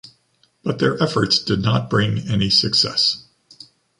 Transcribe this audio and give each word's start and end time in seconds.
But 0.63 0.79
their 0.79 0.97
efforts 0.99 1.37
did 1.37 1.61
not 1.61 1.87
bring 1.87 2.27
any 2.27 2.49
success. 2.49 3.23